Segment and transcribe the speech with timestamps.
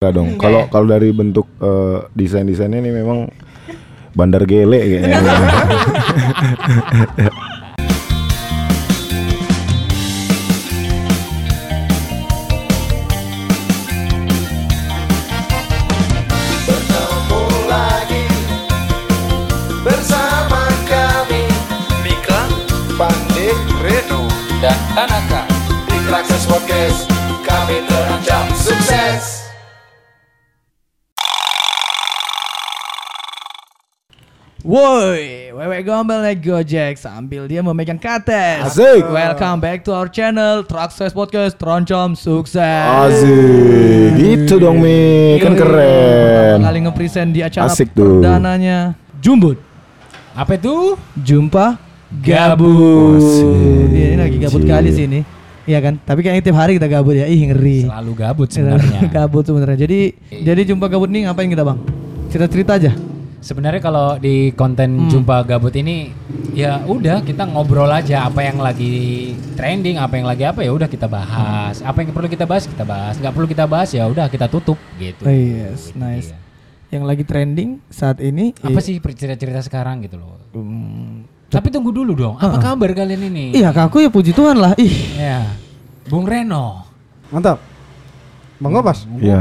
[0.00, 0.40] Enggak dong.
[0.40, 3.28] Kalau kalau dari bentuk eh, desain-desainnya ini memang
[4.16, 5.20] bandar gele kayaknya.
[34.60, 38.76] Woi, wewe gombel naik Gojek sambil dia memegang kates.
[38.76, 39.08] Asik.
[39.08, 42.60] Welcome back to our channel Truckses Podcast Troncom Sukses.
[42.60, 44.20] Asik.
[44.20, 46.60] Gitu dong Mi, kan keren.
[46.60, 48.20] Kali ngepresent di acara Asik tuh.
[48.20, 48.92] perdananya
[49.24, 49.56] Jumbut.
[50.36, 50.92] Apa itu?
[51.16, 51.80] Jumpa
[52.20, 53.16] gabut.
[53.96, 54.68] Iya, ini lagi gabut Cik.
[54.68, 55.20] kali sih ini.
[55.64, 55.96] Iya kan?
[56.04, 57.24] Tapi kayaknya tiap hari kita gabut ya.
[57.24, 57.88] Ih, ngeri.
[57.88, 59.08] Selalu gabut sebenarnya.
[59.24, 59.88] gabut sebenarnya.
[59.88, 61.80] Jadi jadi jumpa gabut nih ngapain kita, Bang?
[62.28, 62.92] Cerita-cerita aja.
[63.40, 66.12] Sebenarnya kalau di konten jumpa gabut ini
[66.52, 70.84] ya udah kita ngobrol aja apa yang lagi trending, apa yang lagi apa ya udah
[70.84, 71.80] kita bahas.
[71.80, 73.16] Apa yang perlu kita bahas kita bahas.
[73.16, 75.24] nggak perlu kita bahas ya udah kita tutup gitu.
[75.24, 76.36] Oh, yes, nice.
[76.36, 76.38] Iya.
[76.90, 80.36] Yang lagi trending saat ini Apa sih cerita-cerita sekarang gitu loh.
[80.52, 82.36] Hmm, Tapi tunggu dulu dong.
[82.36, 83.56] Apa kabar kalian ini?
[83.56, 84.76] Iya, aku ya puji Tuhan lah.
[84.76, 85.48] Ih, Ya.
[86.12, 86.84] Bung Reno.
[87.30, 87.62] Mantap.
[88.60, 89.08] Bang Gobas.
[89.16, 89.40] Iya.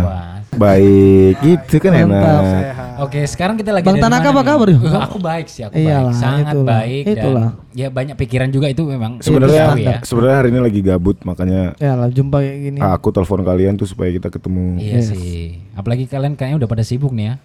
[0.59, 2.43] Baik, gitu kan Mantap.
[2.43, 2.63] enak.
[2.99, 4.67] Oke, sekarang kita lagi Bang Tanaka apa kabar?
[5.07, 6.19] Aku baik sih, aku Iyalah, baik.
[6.19, 6.67] Sangat itulah.
[6.67, 7.49] baik Itulah.
[7.55, 9.95] dan ya banyak pikiran juga itu memang Sebenarnya ya.
[10.03, 12.77] sebenarnya hari ini lagi gabut makanya ya lah jumpa kayak gini.
[12.77, 14.75] aku telepon kalian tuh supaya kita ketemu.
[14.75, 15.63] Iya sih.
[15.73, 17.35] Apalagi kalian kayaknya udah pada sibuk nih ya.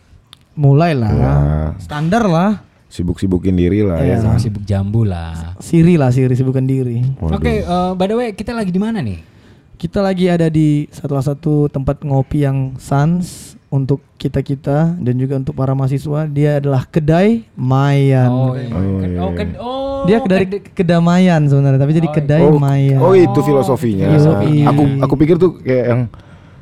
[0.55, 1.11] Mulai lah.
[1.13, 2.51] Wah, Standar lah.
[2.87, 4.19] sibuk-sibukin diri lah ya.
[4.19, 5.55] Sama sibuk jambu lah.
[5.59, 7.03] Siri lah, Siri sibukan diri.
[7.21, 9.34] Oke, eh, by the way, kita lagi di mana nih?
[9.75, 15.53] Kita lagi ada di salah satu tempat ngopi yang sans untuk kita-kita dan juga untuk
[15.53, 16.25] para mahasiswa.
[16.25, 18.31] Dia adalah kedai Mayan.
[18.31, 18.71] Oh, iya.
[18.71, 19.21] Oh, Ken- iya.
[19.21, 23.01] oh, ken- oh, Dia kedai ked- kedamaian sebenarnya, tapi jadi kedai Oh, Mayan.
[23.03, 24.09] oh itu filosofinya.
[24.09, 24.67] Filosofinya.
[24.71, 26.01] Aku aku pikir tuh kayak yang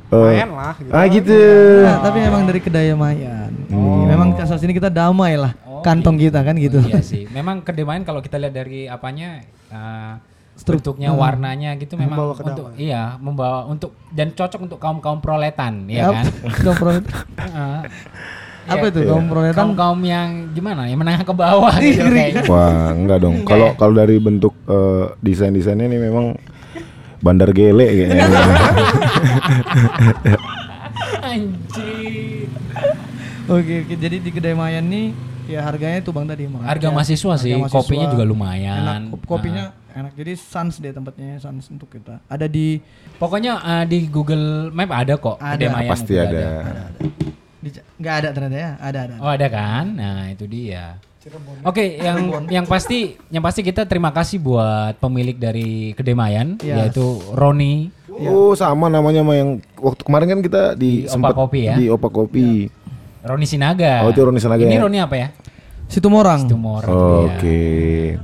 [0.09, 0.73] eh, Main lah.
[0.75, 0.91] Gitu.
[0.91, 1.39] Ah gitu.
[1.85, 3.51] Nah, tapi memang dari kedai Mayan.
[3.69, 4.03] Hmm.
[4.05, 5.53] Memang kasus ini kita damai lah.
[5.85, 6.81] Kantong kita kan gitu.
[6.81, 7.29] Iya sih.
[7.29, 10.13] Memang kedemaian kalau kita lihat dari apanya eh,
[10.53, 15.85] Struk- bentuknya, warnanya gitu memang Membawa untuk iya, membawa untuk dan cocok untuk kaum-kaum proletan,
[15.87, 16.25] ya kan?
[16.63, 17.25] Kaum proletan.
[18.63, 18.91] Apa Iya.
[18.95, 19.57] itu kaum proletan?
[19.59, 22.47] kaum-kaum yang gimana ya menengah ke bawah gitu kayaknya.
[22.47, 23.43] Wah, enggak dong.
[23.43, 26.39] Kalau kalau dari bentuk eh, desain-desainnya ini memang
[27.19, 28.23] bandar gele kayaknya.
[31.23, 32.47] Anjir.
[33.45, 33.93] Oke, oke.
[33.97, 35.05] Jadi di kedai Mayan nih
[35.45, 36.47] ya harganya itu Bang tadi.
[36.47, 38.79] Harga Ya, mahasiswa sih, harga kopinya juga lumayan.
[38.79, 40.11] Enak, kop- kopinya enak.
[40.17, 42.19] Jadi sans deh tempatnya sans untuk kita.
[42.27, 42.81] Ada di
[43.17, 45.37] Pokoknya eh, di Google Map ada kok.
[45.39, 45.55] Ada.
[45.55, 46.43] Kedemaian Pasti itu ada.
[47.63, 48.71] di nggak ada ternyata ya.
[48.81, 49.15] Ada ada.
[49.23, 49.85] Oh ada kan?
[49.95, 50.99] Nah itu dia.
[51.63, 56.91] Oke, yang yang pasti yang pasti kita terima kasih buat pemilik dari Kedemayan Yes.
[56.91, 57.95] yaitu Roni.
[58.11, 59.49] Oh, sama namanya sama yang
[59.79, 61.75] waktu kemarin kan kita di, Di Opa Kopi ya?
[61.79, 62.67] Di Opa Kopi.
[63.23, 64.03] Roni Sinaga.
[64.03, 64.83] Oh, itu Roni Sinaga Ini ya?
[64.83, 65.27] Roni apa ya?
[65.87, 66.43] Situ Morang.
[66.43, 66.83] Tumor.
[66.83, 68.19] Oke.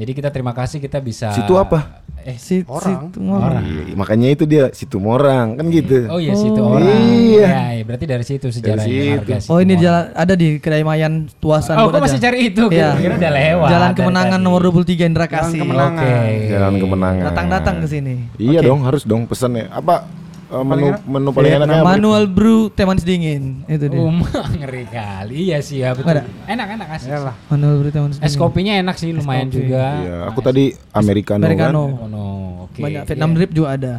[0.00, 2.00] Jadi kita terima kasih kita bisa Situ apa?
[2.20, 3.08] Eh, Si, Orang.
[3.08, 3.60] Situ Morang.
[3.60, 6.08] Iya, makanya itu dia situ Morang kan gitu.
[6.08, 6.72] oh iya situ Oh.
[6.72, 6.88] orang.
[6.88, 7.44] Iya.
[7.44, 9.12] Ya, ya, berarti dari situ sejarahnya situ.
[9.14, 9.82] harga Situ Oh ini Morang.
[9.82, 11.76] jalan ada di kedai Mayan Tuasan.
[11.76, 12.64] Oh, kok masih cari itu?
[12.66, 12.92] Iya.
[12.94, 13.68] Kira udah lewat.
[13.68, 14.44] Jalan dari Kemenangan tadi.
[14.46, 15.60] nomor 23 Indra Kasih.
[15.60, 16.04] Kemenangan.
[16.04, 16.48] Oke.
[16.48, 17.24] Jalan kemenangan.
[17.28, 18.14] Datang-datang ke sini.
[18.36, 19.68] Iya dong, harus dong pesannya.
[19.68, 20.08] Apa
[20.50, 21.88] eh, menu menu paling Iya, enaknya apa?
[21.88, 23.62] manual brew teh manis dingin.
[23.64, 23.96] Itu dia.
[23.96, 24.20] Um,
[24.58, 25.34] ngeri kali.
[25.46, 26.10] Iya sih ya betul.
[26.10, 26.22] Ada.
[26.44, 27.08] Enak enak asik.
[27.08, 27.34] Iyalah.
[27.48, 28.40] Manual brew teh manis Es dingin.
[28.40, 29.56] kopinya enak sih lumayan kopi.
[29.56, 29.84] juga.
[29.96, 31.82] Iya, aku tadi americano, Americano.
[31.86, 31.96] kan.
[31.96, 32.24] Oh no,
[32.66, 32.80] oke.
[32.80, 33.94] Banyak Vietnam drip juga ada.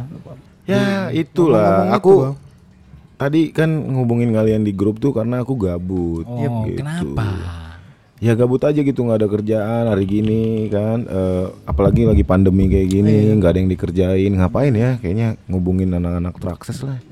[0.62, 1.58] Ya, itulah.
[1.58, 2.28] Ngomong-ngomong Aku itu,
[3.16, 6.22] tadi kan ngubungin kalian di grup tuh karena aku gabut.
[6.22, 6.78] Oh, gitu.
[6.78, 7.26] kenapa?
[8.22, 11.02] Ya gabut aja gitu nggak ada kerjaan hari gini kan.
[11.10, 14.30] Eh, apalagi lagi pandemi kayak gini, nggak ada yang dikerjain.
[14.38, 14.94] Ngapain ya?
[15.02, 17.02] Kayaknya ngubungin anak-anak trakses lah.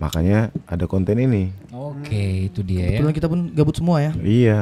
[0.00, 1.52] Makanya ada konten ini.
[1.68, 3.04] Oke, itu dia ya.
[3.04, 4.16] Kebetulan kita pun gabut semua ya.
[4.24, 4.60] Iya.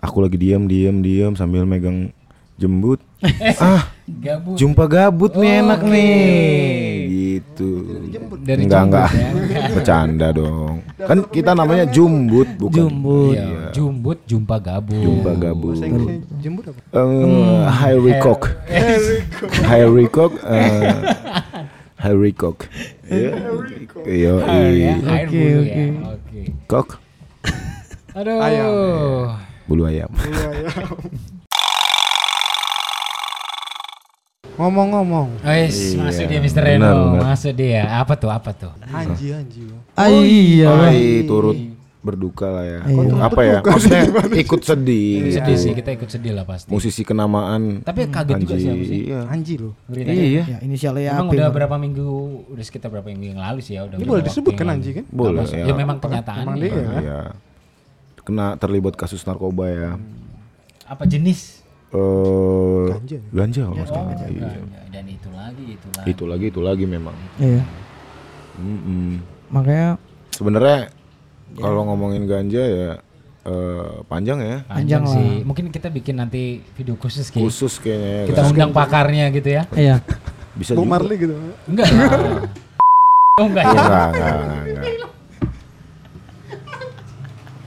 [0.00, 2.08] Aku lagi diam diam diam sambil megang
[2.56, 3.04] jembut.
[3.60, 6.16] ah, Gabut jumpa gabut nih enak nih.
[7.12, 7.68] Gitu.
[8.38, 9.08] Dari enggak enggak.
[9.10, 9.28] ya.
[9.74, 10.74] Bercanda dong.
[10.94, 12.86] Kan kita namanya jumbut bukan.
[12.86, 13.34] Jumbut.
[13.34, 15.02] Iya, jumbut jumpa gabut.
[15.02, 15.74] Jumpa gabut.
[15.74, 16.80] Bahasa Inggrisnya jembut apa?
[16.94, 18.42] Eh, Harry Cock.
[19.66, 20.32] Harry Cock.
[22.00, 22.58] Harry Cock.
[23.10, 23.34] Iya.
[24.06, 24.32] Iya.
[24.38, 24.92] Ya, iya.
[25.02, 26.40] Oke, bulu oke.
[26.70, 26.88] Cock.
[28.14, 28.38] Aduh.
[28.38, 28.70] Ayam.
[29.66, 30.10] Bulu ayam.
[34.60, 35.40] Ngomong-ngomong.
[35.40, 36.62] Wes, Iya, masuk dia Mr.
[36.68, 37.32] Reno, benar.
[37.32, 37.82] masuk dia.
[37.96, 38.28] Apa tuh?
[38.28, 38.72] Apa tuh?
[38.92, 39.64] Anji anji.
[39.96, 40.68] Ah, iya.
[40.68, 40.92] Bang.
[40.92, 41.56] Ai, turut
[42.00, 42.80] berduka lah ya.
[42.84, 43.12] Iya.
[43.24, 43.58] Apa ya?
[43.64, 44.04] Maksudnya
[44.36, 45.32] ikut sedih.
[45.32, 46.68] Sedih sih, kita ikut sedih lah pasti.
[46.68, 49.00] Musisi kenamaan Tapi kaget juga sih aku sih.
[49.08, 49.20] Iya.
[49.28, 49.72] Anji loh.
[49.88, 50.24] Beritanya.
[50.24, 50.42] Iya.
[50.44, 51.56] Ya, inisialnya Emang udah Bang?
[51.56, 52.08] berapa minggu,
[52.52, 53.96] udah sekitar berapa minggu yang lalu sih ya udah.
[53.96, 54.66] Ini boleh disebut kan.
[54.76, 55.04] Anji kan?
[55.08, 55.64] Boleh ya.
[55.68, 56.44] Ya memang kenyataan.
[56.44, 56.60] Emang ya.
[56.60, 56.84] dia kan?
[57.00, 57.20] Iya.
[58.24, 59.90] Kena terlibat kasus narkoba ya.
[60.84, 61.59] Apa jenis?
[61.90, 63.18] Eh Ganja.
[63.34, 64.06] ganja kalau nggak Oh.
[64.30, 64.46] Iya.
[64.62, 64.84] enggak.
[64.90, 66.06] dan itu lagi, itu lagi.
[66.06, 67.16] Itu lagi itu lagi memang.
[67.36, 67.62] Iya.
[68.56, 69.18] Mm-mm.
[69.50, 69.98] Makanya
[70.30, 70.78] Sebenarnya
[71.52, 72.90] kalau ngomongin ganja ya
[73.42, 74.62] eh, panjang ya.
[74.64, 75.14] Panjang Panjang lah.
[75.18, 75.30] sih.
[75.42, 77.42] Mungkin kita bikin nanti video khusus Ki.
[77.42, 78.24] Khusus kayaknya ya.
[78.30, 78.50] Kita kan?
[78.54, 79.62] undang pakarnya gitu ya.
[79.74, 79.98] iya.
[80.54, 80.86] Bisa juga.
[80.86, 81.34] Marley gitu.
[81.66, 82.10] Enggak lah.
[83.34, 83.72] Oh enggak ya.
[83.72, 85.10] Enggak, enggak, enggak, enggak.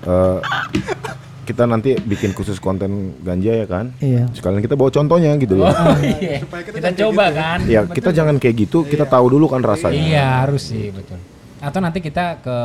[1.44, 3.92] Kita nanti bikin khusus konten ganja ya kan?
[4.00, 4.32] Iya.
[4.32, 5.68] Sekalian kita bawa contohnya gitu loh.
[5.68, 6.40] Oh, iya.
[6.80, 7.60] Kita coba kan.
[7.68, 10.00] Ya kita jangan kayak gitu, kita tahu dulu kan rasanya.
[10.00, 11.20] Iya harus sih betul.
[11.60, 12.58] Atau nanti kita ke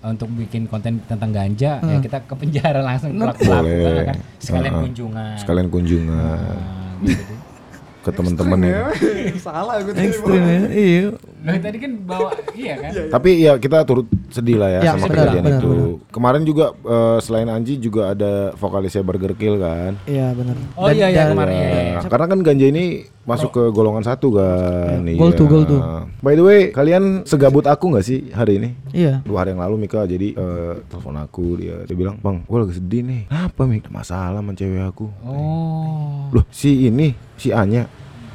[0.00, 4.08] untuk bikin konten tentang ganja ya kita ke penjara langsung Boleh.
[4.08, 4.84] kan sekalian Heeh.
[4.88, 5.34] kunjungan.
[5.36, 7.34] Sekalian kunjungan Nah, gitu
[8.04, 8.88] ke teman-teman ya.
[9.36, 10.08] Salah gue tadi.
[10.08, 10.60] Ekstrim ya.
[10.72, 11.00] Iya.
[11.20, 12.92] Loh, tadi kan bawa iya kan?
[13.12, 15.72] Tapi ya kita turut sedih lah ya, Ya, sama kejadian benar, itu.
[16.08, 19.98] Kemarin juga eh, selain Anji juga ada vokalisnya Burger Kill kan.
[20.06, 20.56] Iya benar.
[20.74, 21.68] Oh iya iya kemarin ya.
[21.68, 22.84] Ya, karena kan ganja ini
[23.20, 25.04] masuk ke golongan satu kan.
[25.04, 25.18] Iya.
[25.18, 25.38] Gold iya.
[25.38, 25.80] to gold tuh.
[26.18, 28.68] By the way, kalian segabut aku nggak sih hari ini?
[28.90, 29.22] Iya.
[29.22, 32.74] Dua hari yang lalu Mika jadi eh, telepon aku dia dia bilang bang gue lagi
[32.76, 36.30] sedih nih apa Mik masalah sama cewek aku Oh.
[36.30, 37.90] loh si ini si Anya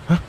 [0.06, 0.20] hah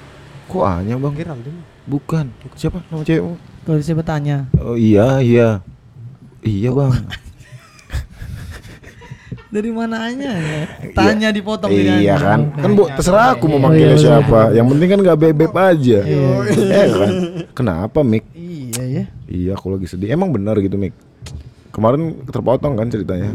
[0.46, 1.60] kok Anya bang Geraldine.
[1.84, 3.34] bukan siapa nama cewekmu
[3.66, 4.46] Kalau siapa tanya?
[4.56, 5.48] Oh iya iya.
[6.40, 6.92] Iya bang.
[9.46, 10.62] Dari mana aja ya?
[10.92, 12.50] Tanya dipotong dengan- iya kan?
[12.52, 14.04] Kan bu terserah aku mau Iya, manggilnya iya.
[14.04, 14.40] siapa.
[14.52, 15.98] Yang penting kan nggak bebek aja.
[16.02, 17.10] Iya kan?
[17.52, 18.24] Kenapa Mik?
[18.32, 19.04] Iya ya.
[19.26, 20.08] iya aku lagi sedih.
[20.08, 20.92] Emang benar gitu Mik?
[21.70, 23.32] Kemarin terpotong kan ceritanya?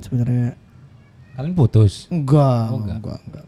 [0.00, 0.54] Sebenarnya
[1.34, 2.08] Kalian putus.
[2.08, 2.98] enggak, Oh, enggak.
[2.98, 3.44] enggak, enggak.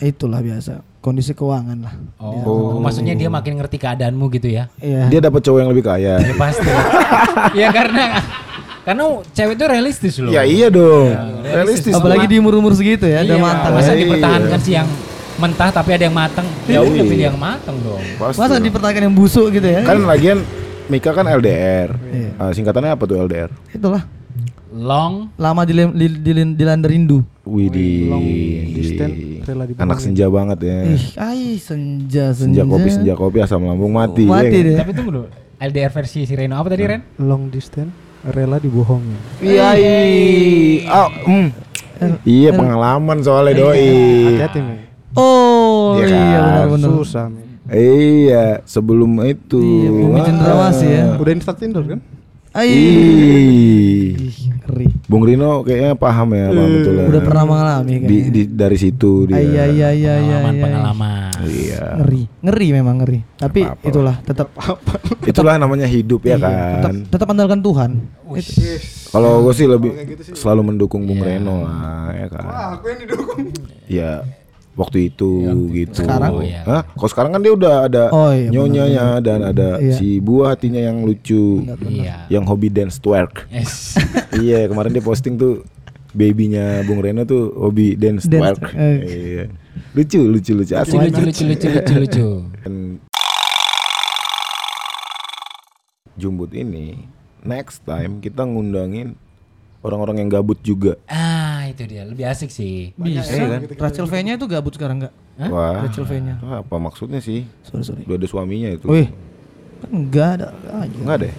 [0.00, 1.94] Itulah biasa kondisi keuangan lah.
[2.18, 2.76] Oh.
[2.78, 4.68] Maksudnya dia makin ngerti keadaanmu gitu ya?
[4.76, 5.08] Iya.
[5.08, 6.68] dia dapat cowok yang lebih kaya Ya pasti.
[7.60, 8.04] ya karena
[8.80, 10.28] karena cewek itu realistis loh.
[10.30, 11.20] ya iya dong Ya,
[11.54, 13.70] realistis Apalagi di umur-umur segitu ya, Iya, ada mantan.
[13.72, 14.00] Masa Iya.
[14.02, 14.88] dipertahankan sih yang
[15.36, 16.46] mentah tapi ada yang matang.
[16.64, 17.04] Ya udah Iya.
[17.06, 18.00] pilih yang matang dong.
[18.18, 18.64] Pasti Masa dong.
[18.64, 19.80] dipertahankan yang busuk gitu ya?
[19.82, 20.38] kan lagian
[20.86, 22.30] Mika kan LDR Iya.
[22.36, 24.04] Ah, singkatannya apa tuh LDR Itulah.
[24.72, 27.26] Long Lama di di, di, dilanda rindu.
[27.42, 28.22] Widih long
[28.70, 29.82] distance, rela dibohongin.
[29.82, 32.62] anak senja banget ya Ih, ai senja senja.
[32.62, 34.62] senja kopi senja kopi asam lambung mati Mati ya kan?
[34.64, 34.76] deh.
[34.78, 35.26] tapi tunggu dulu.
[35.58, 37.02] LDR versi si Reno apa tadi Ren?
[37.18, 37.90] Long distance,
[38.24, 39.18] rela dibohongin.
[39.40, 39.98] iya iya
[40.86, 41.48] Ah, mm.
[42.22, 43.90] iya pengalaman soalnya doi
[44.30, 44.60] Hati-hati.
[45.12, 46.46] Oh Iya iya kan?
[46.46, 46.88] benar-benar.
[46.94, 47.24] Susah.
[47.26, 47.44] nih.
[47.68, 51.04] iya sebelum itu Iya, Bumi Cendrawasih ya.
[51.16, 52.00] Udah install Tinder kan?
[52.58, 54.18] Ih.
[54.66, 54.86] Ngeri.
[55.06, 57.06] Bung Rino kayaknya paham ya paham betul ya.
[57.06, 58.30] Udah pernah mengalami di, kayaknya.
[58.30, 60.36] di dari situ dia Iya iya iya iya.
[60.42, 60.64] Pengalaman iya.
[60.66, 61.30] pengalaman.
[61.46, 63.20] iya Ngeri, ngeri memang ngeri.
[63.38, 63.86] Tapi Apa-apa.
[63.86, 64.48] itulah tetap
[65.30, 66.50] itulah namanya hidup ya tetap
[66.82, 67.90] kan tetap andalkan Tuhan.
[69.10, 69.90] Kalau gue sih lebih
[70.34, 72.44] selalu mendukung Bung Reno lah ya kan.
[72.78, 73.38] aku yang didukung.
[73.90, 74.22] Ya
[74.80, 76.00] waktu itu gitu.
[76.00, 76.30] Sekarang?
[76.32, 76.64] Oh, iya.
[76.64, 76.82] Hah?
[76.88, 79.92] Kalau sekarang kan dia udah ada Oh, iya, nyonyanya dan ada Iya.
[79.94, 82.24] si buah hatinya yang lucu, Iya.
[82.32, 83.44] yang hobi dance twerk.
[83.52, 84.00] Yes.
[84.40, 85.60] iya kemarin dia posting tuh
[86.10, 88.72] babynya Bung Reno tuh hobi dance, Dance, twerk.
[88.72, 88.96] eh.
[89.04, 89.44] Iya.
[89.92, 92.26] Lucu lucu lucu asli lucu lucu lucu lucu lucu.
[96.16, 97.06] Jumbut ini
[97.40, 99.16] next time kita ngundangin
[99.80, 101.00] orang-orang yang gabut juga.
[101.06, 101.29] Ah
[101.80, 102.92] itu dia lebih asik sih.
[102.92, 103.24] Bisa.
[103.24, 103.60] Iya kan?
[103.80, 105.14] Rachel V-nya itu gabut sekarang enggak?
[105.48, 105.88] Wah.
[105.88, 106.36] Rachel V-nya.
[106.44, 107.48] apa maksudnya sih?
[107.64, 108.04] Sorry sorry.
[108.04, 108.84] Udah ada suaminya itu.
[108.84, 109.08] Wih.
[109.80, 110.96] Kan enggak ada enggak aja.
[111.00, 111.34] Enggak deh.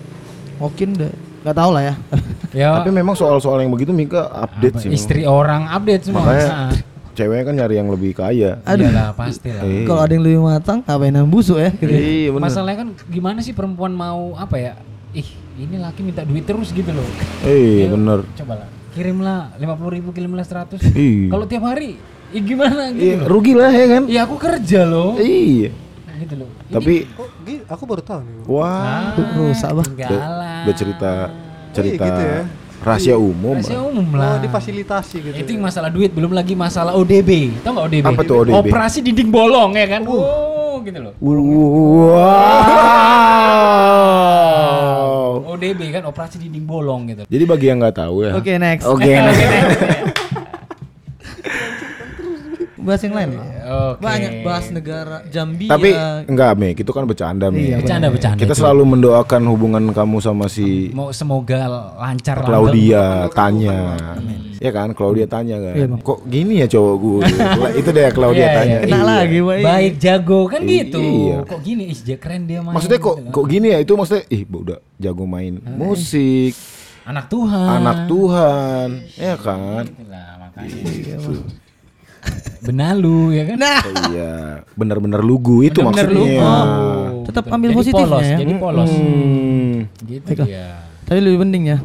[0.58, 1.14] Mungkin deh.
[1.46, 1.96] Enggak tahu lah ya.
[2.52, 4.90] Ya Tapi memang soal-soal yang begitu Mika update apa, sih.
[4.92, 6.20] istri orang update semua.
[6.26, 6.72] Makanya Nah,
[7.16, 8.60] ceweknya kan nyari yang lebih kaya.
[8.66, 8.92] Aduh.
[8.92, 9.64] Iyalah pasti lah.
[9.64, 9.88] Iya.
[9.88, 11.72] Kalau ada yang lebih matang, ngapain yang busuk ya?
[11.72, 11.88] Gitu.
[11.88, 12.44] Iya bener.
[12.44, 14.74] Masalahnya kan gimana sih perempuan mau apa ya?
[15.16, 15.24] Ih
[15.56, 17.08] ini laki minta duit terus gitu loh.
[17.46, 18.20] Iya Ya, bener.
[18.36, 18.70] Coba lah.
[18.92, 21.30] Kirimlah 50 ribu kirimlah 100 Iya.
[21.30, 21.96] Kalau tiap hari
[22.30, 24.04] ya gimana gitu Iya, rugi lah ya kan?
[24.06, 25.16] Iya aku kerja loh.
[25.16, 25.72] Iya.
[26.18, 26.50] Gitu loh.
[26.52, 28.36] Ini- Tapi Kok gi- aku baru tahu nih.
[28.46, 29.86] wah, Ah, rusak, Bah.
[29.86, 30.62] enggak udah, lah.
[30.62, 31.12] udah cerita
[31.72, 32.42] cerita gitu ya?
[32.80, 33.56] rahasia umum.
[33.56, 34.28] Rahasia umum lah.
[34.28, 35.36] Oh, difasilitasi gitu.
[35.36, 37.58] Itu yang masalah duit, belum lagi masalah ODB.
[37.62, 38.06] Tahu nggak ODB?
[38.06, 38.54] Apa tuh ODB?
[38.60, 40.02] Operasi dinding bolong ya kan?
[40.04, 40.20] Oh,
[40.86, 41.14] gitu loh.
[41.22, 42.62] Wow.
[45.52, 47.24] ODB kan operasi dinding bolong gitu.
[47.30, 48.34] Jadi bagi yang nggak tahu ya.
[48.34, 48.86] Oke, next.
[48.90, 49.06] Oke.
[49.06, 50.10] next.
[52.92, 53.30] Bahas yang lain.
[53.32, 54.04] Oke.
[54.04, 55.66] Banyak bahas negara Jambi.
[55.66, 56.28] Tapi ya.
[56.28, 57.64] enggak Me, itu kan bercanda Me.
[57.64, 58.36] Iya, Bercanda bercanda.
[58.38, 58.60] Kita itu.
[58.60, 63.96] selalu mendoakan hubungan kamu sama si mau semoga lancar Claudia tanya.
[64.58, 65.74] Ya kan, Claudia tanya kan.
[65.74, 65.86] Iya.
[65.98, 67.20] Kok gini ya cowok gue?
[67.82, 68.78] itu deh Claudia Iya, tanya.
[68.78, 68.86] iya.
[68.86, 69.10] Kena Iya.
[69.10, 69.58] lagi, Pak.
[69.64, 71.00] Baik jago kan gitu.
[71.02, 71.38] iya.
[71.42, 72.74] Kok gini ih dia keren dia main.
[72.76, 73.78] Maksudnya kok gitu kok gini ya?
[73.80, 76.54] Itu maksudnya ih udah jago main musik,
[77.02, 77.68] anak Tuhan.
[77.80, 79.84] anak Tuhan, ya kan?
[79.90, 81.42] Itulah, makanya.
[82.62, 83.58] Benalu ya kan?
[83.58, 84.32] Nah, Iya,
[84.74, 86.38] benar-benar lugu itu Benar-benar maksudnya.
[86.38, 87.26] lugu.
[87.26, 87.56] Tetap Betul.
[87.56, 88.38] ambil Jadi positifnya polos, ya.
[88.38, 88.92] Jadi polos.
[88.92, 89.76] Hmm.
[90.00, 90.48] Gitu Baiklah.
[90.48, 90.68] dia.
[91.02, 91.78] tapi lebih penting ya.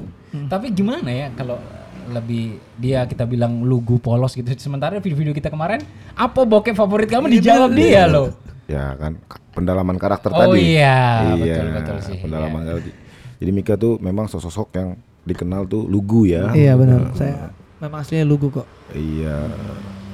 [0.46, 1.58] Tapi gimana ya kalau
[2.06, 2.44] lebih
[2.76, 5.82] dia kita bilang lugu polos gitu sementara video-video kita kemarin
[6.14, 8.30] apa bokep favorit kamu dijawab dia loh
[8.64, 10.74] Ya kan ka- pendalaman karakter Oh tadi.
[10.74, 12.68] iya, betul, betul sih, Pendalaman iya.
[12.68, 12.94] karakter.
[13.36, 16.50] Jadi Mika tuh memang sosok yang dikenal tuh lugu ya.
[16.50, 17.10] Iya benar.
[17.12, 18.66] Saya memang aslinya lugu kok.
[18.90, 19.50] Iya.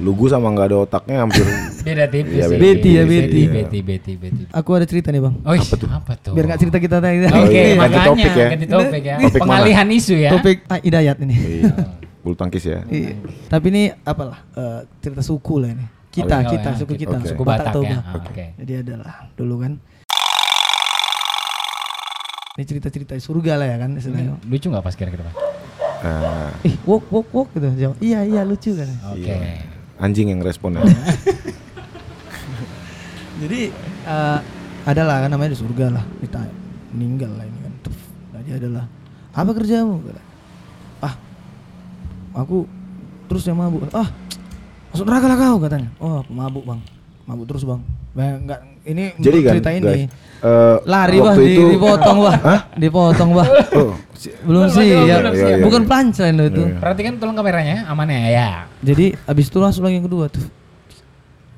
[0.03, 1.47] Lugu sama nggak ada otaknya hampir
[1.87, 2.59] beda tipis Iya, sih.
[2.59, 3.43] Betty ya, Betty Betty.
[3.47, 5.35] Betty Betty Betty Aku ada cerita nih bang.
[5.41, 7.23] oh apa tuh apa tuh Biar nggak cerita kita tadi.
[7.23, 8.47] Oke, Oh, iya, ganti makanya topik ya.
[8.49, 9.17] ganti topik ya.
[9.17, 9.47] Topik mana?
[9.47, 10.31] Pengalihan isu ya.
[10.33, 11.35] Topik ah, Hidayat ini.
[11.63, 11.73] iya.
[12.19, 12.83] bulu tangkis ya.
[12.85, 13.15] Iya.
[13.47, 15.87] Tapi ini apalah eh, cerita suku lah ini.
[16.07, 17.29] Kita, Oh, kita, ya, suku kita, Oke.
[17.31, 17.89] Suku Batak Batak Toba.
[17.89, 17.99] ya.
[18.01, 18.45] Ah, Oke.
[18.59, 19.73] Jadi adalah dulu kan.
[22.53, 24.37] Ini cerita-cerita surga lah ya kan istilahnya.
[24.45, 25.25] Lucu nggak pas kira-kira?
[26.03, 27.69] Eh, Ih, walk, walk, walk gitu.
[27.73, 28.91] Jawab, iya, iya lucu kan.
[29.09, 29.25] Oke.
[29.25, 29.72] Iya.
[30.03, 30.83] Anjing yang respon ya.
[33.43, 33.71] Jadi
[34.07, 34.39] eh
[34.83, 36.43] ada lah kan namanya di surga lah kita
[36.91, 37.73] meninggal lah ini kan.
[37.87, 37.99] Tuf,
[38.35, 38.85] Jadi adalah
[39.33, 40.03] apa kerjamu?
[40.99, 41.15] Ah,
[42.35, 42.67] aku
[43.31, 43.87] terus yang mabuk.
[43.95, 44.11] Ah,
[44.91, 45.89] masuk neraka lah kau katanya.
[46.03, 46.81] Oh, mabuk bang,
[47.25, 47.81] mabuk terus bang.
[48.13, 49.85] Bah, enggak, ini Jadi kan cerita ini.
[49.85, 50.03] guys,
[50.41, 52.37] eh, Lari bah, waktu di, itu dipotong bah,
[52.75, 53.49] dipotong bah.
[53.79, 53.95] oh,
[54.43, 55.19] Belum sih, belum, ya.
[55.35, 55.57] sih, ya.
[55.61, 56.63] bukan punchline loh itu.
[56.65, 56.79] Iya.
[56.79, 58.21] Perhatikan tolong kameranya, aman ya?
[58.29, 58.51] Ya.
[58.79, 60.47] Jadi abis itu langsung lagi yang kedua tuh.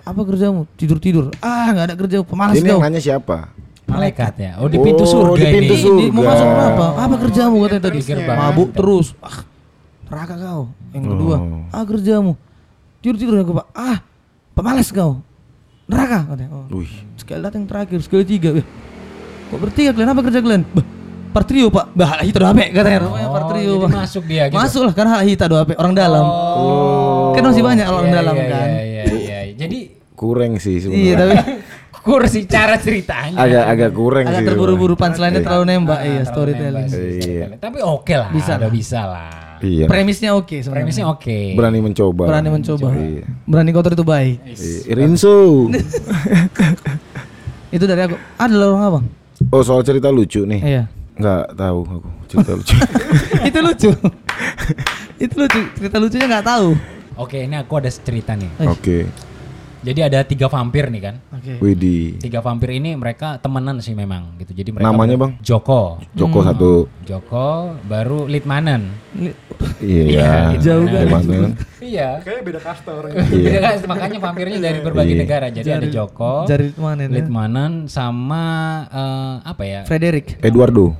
[0.01, 0.65] Apa kerjamu?
[0.75, 1.29] Tidur tidur.
[1.41, 2.17] Ah nggak ada kerja.
[2.21, 2.77] Pemalas ini kau.
[2.77, 3.53] yang nanya siapa?
[3.85, 4.53] Malaikat ya.
[4.61, 5.81] Oh di pintu Oh, surga di pintu ini.
[5.81, 6.01] surga.
[6.01, 6.87] Ini mau masuk apa?
[6.99, 7.99] Apa kerjamu katanya tadi?
[8.01, 8.13] Di.
[8.25, 9.07] Mabuk terus.
[9.21, 9.45] Ah,
[10.09, 10.63] neraka kau.
[10.93, 11.65] Yang kedua, Oh.
[11.69, 12.33] ah kerjamu.
[13.01, 13.67] Tidur tidur aku pak.
[13.73, 13.99] Ah,
[14.53, 15.21] pemalas kau.
[15.85, 16.49] Neraka katanya.
[16.49, 16.81] Oh.
[16.81, 16.89] Wih.
[17.25, 18.51] Sekali datang terakhir, sekali tiga.
[18.53, 18.67] Eh,
[19.49, 20.13] Kok bertiga kalian?
[20.13, 20.63] Apa kerja kalian?
[20.69, 20.85] Bah,
[21.33, 21.87] partrio pak.
[21.93, 22.99] Bah, itu doa apa katanya.
[23.03, 23.91] Oh, partrio jadi pak.
[23.97, 24.57] masuk dia gitu.
[24.57, 26.25] Masuk lah karena hak hita doa apa orang dalam.
[26.25, 27.33] Oh.
[27.33, 28.69] Kan masih banyak orang Iya, dalam iya, kan.
[28.69, 29.05] Iya, iya,
[29.41, 29.41] iya.
[29.57, 29.79] Jadi
[30.15, 31.17] Kurang sih Iya sebenarnya.
[31.17, 31.35] tapi
[32.07, 33.35] kursi cara ceritanya.
[33.35, 34.47] agak agak kurang agak sih.
[34.47, 35.47] terburu-buru punchline-nya Iya.
[35.49, 35.97] terlalu nembak.
[35.97, 36.87] Ah, Iya, terlalu storytelling.
[36.87, 37.45] nembak sih, Iya.
[37.57, 38.29] Tapi oke lah.
[38.31, 38.71] Bisa udah lah.
[38.71, 39.33] bisa lah.
[39.59, 39.87] Iya.
[39.89, 40.77] Premisnya oke sebenarnya.
[40.77, 41.39] Premisnya oke.
[41.57, 42.25] Berani mencoba.
[42.29, 42.89] Berani mencoba.
[42.93, 43.25] Iya.
[43.43, 44.37] Berani kotor itu baik.
[44.45, 44.93] Iya.
[44.93, 45.37] Rinso.
[47.75, 48.15] Itu dari aku.
[48.39, 49.05] Ada lah orang abang.
[49.51, 50.63] Oh soal cerita lucu nih.
[50.63, 50.83] Iya.
[51.19, 52.75] Nggak tahu aku cerita lucu.
[53.51, 53.91] itu lucu.
[55.19, 55.61] itu lucu.
[55.75, 56.69] Cerita lucunya nggak tahu.
[57.19, 58.51] Oke, ini aku ada cerita nih.
[58.71, 59.11] Oke.
[59.85, 61.15] Jadi ada tiga vampir nih kan.
[61.31, 61.61] Oke.
[61.61, 62.17] Widih.
[62.17, 64.57] Tiga vampir ini mereka temenan sih memang gitu.
[64.57, 65.33] Jadi mereka Namanya, Bang?
[65.45, 66.01] Joko.
[66.17, 66.49] Joko Hmm.
[66.49, 66.73] satu.
[67.05, 67.49] Joko
[67.85, 68.89] baru Litmanen.
[69.13, 69.37] Ini-
[69.85, 70.57] Iya.
[70.57, 71.05] jauh kan.
[71.85, 72.25] Iya.
[72.25, 73.29] Kayaknya beda kasta orangnya.
[73.29, 73.45] Iya.
[73.45, 75.23] Beda kan, makanya vampirnya dari berbagai Iya.
[75.23, 75.47] negara.
[75.53, 77.13] Jadi ada Joko, Jari mana ini?
[77.21, 78.45] Litmanen sama
[78.89, 79.81] eh, apa ya?
[79.85, 80.41] Frederick.
[80.41, 80.97] Eduardo.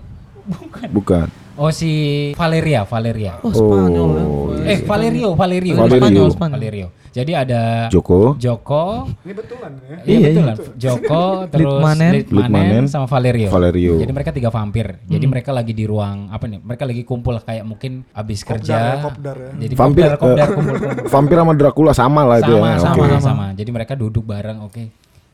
[0.93, 1.29] Bukan.
[1.55, 1.93] Oh si
[2.35, 3.39] Valeria, Valeria.
[3.39, 4.09] Oh, Spanyol.
[4.11, 4.25] ya.
[4.27, 5.75] Oh, Eh Valerio, Valerio.
[5.79, 6.01] Valerio.
[6.03, 6.57] Spanyol, Spanyol.
[6.59, 6.89] Valerio.
[7.15, 8.35] Jadi ada Joko.
[8.35, 9.97] Joko, Ini betulan ya.
[10.03, 10.57] iya Iya, betul lah.
[10.75, 12.13] Joko, terus Litmanen.
[12.27, 13.55] Litmanen, sama Valerio.
[13.55, 14.03] Valerio.
[14.03, 14.99] Jadi mereka tiga vampir.
[14.99, 15.07] Hmm.
[15.07, 16.59] Jadi mereka lagi di ruang apa nih?
[16.59, 18.75] Mereka lagi kumpul kayak mungkin habis Kopdar kerja.
[18.75, 19.51] ya, kopdar ya.
[19.63, 21.07] Jadi Vampir, kopdar, kopdar, eh, kumpul, kumpul.
[21.07, 22.79] Vampir sama Dracula sama lah itu sama, ya.
[22.83, 23.17] sama, Oke.
[23.23, 24.59] sama, Jadi mereka duduk bareng.
[24.67, 24.83] Oke.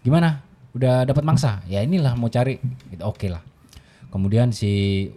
[0.05, 0.45] Gimana?
[0.77, 1.65] Udah dapat mangsa?
[1.65, 2.61] Ya inilah mau cari.
[2.93, 3.41] Gitu, Oke lah.
[4.11, 4.71] Kemudian si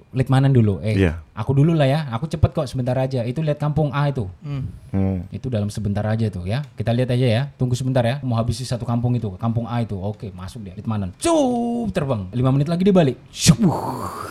[0.09, 0.77] Litmanen dulu.
[0.79, 1.17] Eh, Iya.
[1.33, 2.05] aku dulu lah ya.
[2.11, 3.21] Aku cepet kok sebentar aja.
[3.21, 4.29] Itu lihat kampung A itu.
[4.39, 4.69] Hmm.
[4.89, 5.25] Hmm.
[5.27, 6.61] Itu dalam sebentar aja tuh ya.
[6.71, 7.41] Kita lihat aja ya.
[7.53, 8.21] Tunggu sebentar ya.
[8.21, 9.33] Mau habisi satu kampung itu.
[9.35, 9.95] Kampung A itu.
[9.95, 10.73] Oke, masuk dia.
[10.73, 11.09] Litmanen.
[11.15, 12.29] Cuup, terbang.
[12.31, 13.17] Lima menit lagi dia balik.
[13.27, 13.65] Syuk.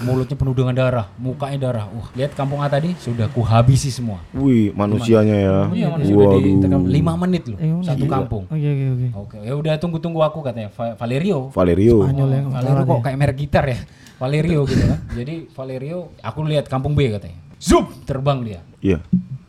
[0.01, 1.07] Mulutnya penuh dengan darah.
[1.17, 1.87] Mukanya darah.
[1.89, 4.23] Wah, lihat kampung A tadi sudah kuhabisi semua.
[4.33, 5.57] Wih, manusianya ya.
[5.69, 6.63] Iya, manusia udah di Waduh.
[6.63, 7.59] terkam- lima menit loh.
[7.59, 8.15] Eh, Satu gila.
[8.17, 8.45] kampung.
[8.47, 9.07] Oke oke oke.
[9.19, 10.71] Oke, ya udah tunggu-tunggu aku katanya.
[10.71, 11.51] Va- Valerio.
[11.51, 11.97] Valerio.
[12.03, 13.79] Spanyol yang Valerio kok kayak merek gitar ya.
[14.23, 15.01] Valerio gitu kan.
[15.19, 17.43] Jadi Valerio, aku lihat kampung B katanya.
[17.59, 18.61] Zup, terbang dia.
[18.79, 19.03] Iya.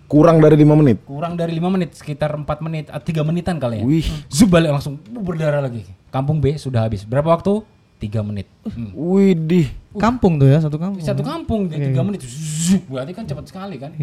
[0.09, 1.01] Kurang dari lima menit.
[1.05, 3.85] Kurang dari lima menit, sekitar 4 menit, 3 menitan kali ya.
[3.85, 4.05] Wih.
[4.29, 5.85] Zup balik langsung uh, berdarah lagi.
[6.13, 7.05] Kampung B sudah habis.
[7.05, 7.61] Berapa waktu?
[8.01, 8.49] 3 menit.
[8.65, 8.93] Hmm.
[8.93, 9.69] Widih.
[9.97, 11.01] Kampung tuh ya satu kampung.
[11.01, 12.21] Satu kampung di 3 menit.
[12.25, 13.93] Zup, berarti kan cepat sekali kan.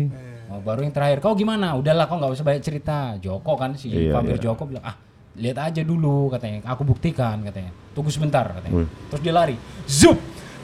[0.50, 1.78] Oh, baru yang terakhir, kau gimana?
[1.78, 3.14] Udahlah, kau nggak usah banyak cerita.
[3.22, 4.50] Joko kan si Iya, vampir iya.
[4.50, 4.98] Joko bilang, ah
[5.38, 6.66] lihat aja dulu katanya.
[6.74, 7.70] Aku buktikan katanya.
[7.94, 8.82] Tunggu sebentar katanya.
[8.82, 8.88] Wih.
[9.14, 9.54] Terus dia lari.
[9.86, 10.18] Zup,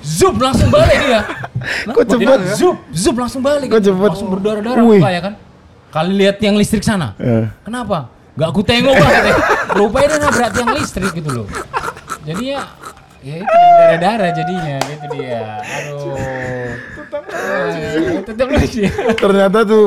[0.04, 1.20] zup langsung balik dia.
[1.88, 2.38] Kok cepet?
[2.58, 3.68] Zup, zup langsung balik.
[3.70, 4.10] Kok cepet?
[4.12, 5.34] Langsung berdarah-darah muka ya kan.
[5.92, 7.16] Kali lihat yang listrik sana.
[7.16, 7.48] Eh.
[7.64, 8.12] Kenapa?
[8.36, 9.34] Gak aku tengok banget ya.
[9.72, 11.46] Rupanya dia nabrak tiang listrik gitu loh.
[12.26, 12.62] Jadi ya
[13.24, 15.40] ya itu darah-darah jadinya gitu dia.
[15.64, 16.16] Aduh.
[16.16, 16.70] Eh,
[18.26, 18.92] Tetap lucu ya.
[19.16, 19.84] Ternyata tuh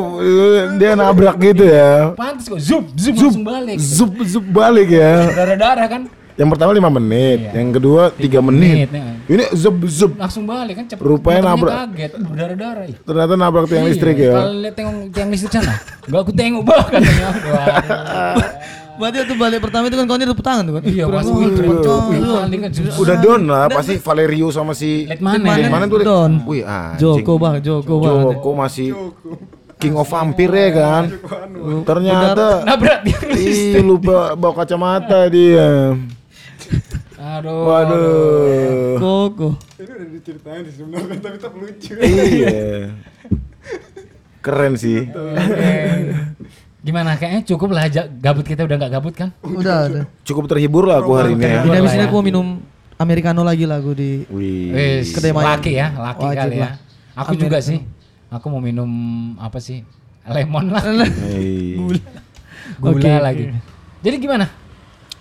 [0.82, 2.18] dia nabrak gitu ya.
[2.18, 3.78] Pantes kok zup zup, langsung balik.
[3.78, 5.30] Zup zup balik ya.
[5.30, 6.02] Darah-darah kan
[6.40, 7.52] Yang pertama lima menit, Iya.
[7.60, 8.88] yang kedua tiga menit.
[8.88, 9.04] menit, ya.
[9.28, 10.12] Ini zup zup.
[10.16, 11.04] langsung balik kan cepet.
[11.04, 11.92] Rupanya nabrak.
[11.92, 12.86] kaget, uh, darah-darah.
[12.88, 12.96] ih.
[13.04, 14.62] Ternyata nabrak tiang Iya, listrik Kalau ya.
[14.64, 15.76] lihat tengok tiang listrik sana,
[16.08, 17.28] gak aku tengok bah katanya.
[17.44, 18.48] Waduh.
[19.00, 20.84] Berarti waktu balik pertama itu kan kau tepuk tangan tuh kan.
[20.84, 22.24] Iya, cepet banget.
[22.24, 22.72] balik kan.
[23.00, 25.56] Udah down lah pasti Valerio sama si Lihat mana?
[25.60, 26.00] Lihat mana tuh?
[26.04, 26.32] Down.
[26.44, 27.00] Wih, anjing.
[27.04, 28.16] Joko bang, Joko bang.
[28.32, 28.88] Joko masih
[29.76, 31.04] King of Vampir ya kan.
[31.84, 33.40] Ternyata Nabrak listrik.
[33.40, 35.96] Ih, lupa bawa kacamata dia.
[37.20, 37.68] Aduh.
[37.68, 38.96] Waduh.
[38.96, 39.50] Koko.
[39.76, 41.94] Ini udah diceritain sih sebenarnya tapi tetap lucu.
[42.00, 42.96] Iya.
[44.40, 45.04] Keren sih.
[45.12, 45.76] Oke.
[46.80, 49.36] Gimana kayaknya cukup lah aja gabut kita udah nggak gabut kan?
[49.44, 50.04] Udah, udah.
[50.24, 51.68] Cukup terhibur lah aku hari ini ya.
[51.68, 52.08] Ini habis lah ini ya.
[52.08, 52.48] aku mau minum
[52.96, 55.04] americano lagi lah aku di Wih.
[55.36, 56.70] Laki ya, laki Wajib kali ya.
[57.20, 57.84] Aku juga sih.
[58.32, 58.88] Aku mau minum
[59.44, 59.84] apa sih?
[60.24, 60.84] Lemon lah.
[61.28, 61.76] Hei.
[62.80, 63.44] Gula Oke, lagi.
[64.00, 64.46] Jadi gimana?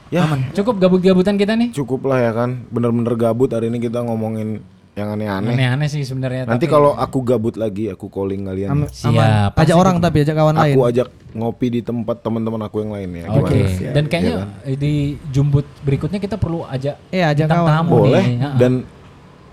[0.08, 0.24] Ya,
[0.54, 1.68] Cukup gabut-gabutan kita nih?
[1.70, 2.64] cukup lah ya kan.
[2.68, 5.52] Bener-bener gabut hari ini kita ngomongin yang aneh-aneh.
[5.52, 6.42] Aneh-aneh sih sebenarnya.
[6.42, 8.68] Nanti tapi- kalau aku gabut lagi, aku calling kalian.
[8.68, 9.52] Am- Siap, aman.
[9.52, 10.74] pasti Ajak orang tapi ajak kawan lain.
[10.74, 13.24] Aku ajak ngopi di tempat teman-teman aku yang lain ya.
[13.30, 13.52] Oke.
[13.54, 13.92] Gimana?
[13.92, 14.80] Dan kayaknya Iya kan?
[14.80, 14.94] di
[15.28, 17.68] jumbut berikutnya kita perlu ajak Iya, ajak kawan.
[17.70, 18.22] tamu Boleh.
[18.24, 18.36] nih.
[18.56, 18.72] Dan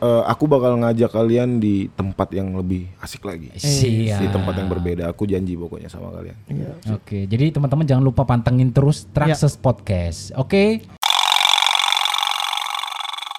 [0.06, 3.50] eh, aku bakal ngajak kalian di tempat yang lebih asik lagi.
[3.58, 4.22] Siap.
[4.22, 5.10] Di tempat yang berbeda.
[5.10, 6.38] Aku janji pokoknya sama kalian.
[6.46, 6.72] Iya.
[6.94, 10.30] Oke, jadi teman-teman jangan lupa pantengin terus Traxxas Podcast.
[10.38, 10.86] Oke.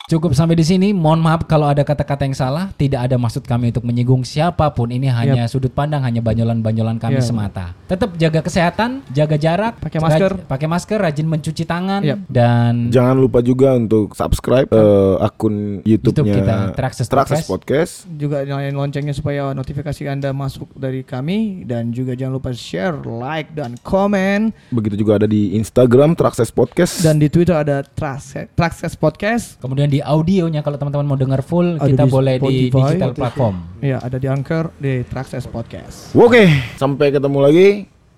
[0.07, 0.95] Cukup sampai di sini.
[0.95, 2.71] Mohon maaf kalau ada kata-kata yang salah.
[2.71, 4.87] Tidak ada maksud kami untuk menyinggung siapa pun.
[4.87, 7.27] Ini hanya sudut pandang, hanya banyolan-banyolan kami Yap.
[7.27, 7.75] semata.
[7.91, 10.31] Tetap jaga kesehatan, jaga jarak, Pakai masker.
[10.31, 12.23] raj- pakai masker, rajin mencuci tangan Yap.
[12.31, 18.07] dan Jangan lupa juga untuk subscribe eh, akun YouTube YouTube-nya kita, Traxxas Traxxas Podcast.
[18.07, 18.15] Podcast.
[18.15, 23.51] Juga nyalain loncengnya supaya notifikasi Anda masuk dari kami dan juga jangan lupa share, like
[23.59, 27.03] dan komen Begitu juga ada di Instagram Traxxas Podcast.
[27.03, 29.59] dan di Twitter ada Traxxas Podcast.
[29.59, 32.81] kemudian di audionya kalau teman-teman mau dengar full Ada kita di boleh di Spotify.
[32.91, 33.55] digital platform.
[33.79, 35.97] Iya, ada di Anchor di Traxxas Podcast.
[36.13, 37.69] Oke, sampai ketemu lagi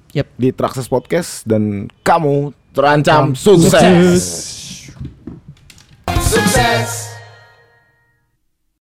[0.09, 0.27] Yep.
[0.35, 4.25] di Traxxas Podcast dan kamu terancam sukses.
[6.19, 7.08] Success.